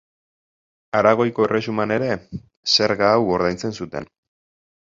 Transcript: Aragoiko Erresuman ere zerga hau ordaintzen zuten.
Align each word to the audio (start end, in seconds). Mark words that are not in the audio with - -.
Aragoiko 1.01 1.45
Erresuman 1.49 1.93
ere 1.97 2.09
zerga 2.79 3.13
hau 3.19 3.23
ordaintzen 3.37 3.81
zuten. 3.83 4.13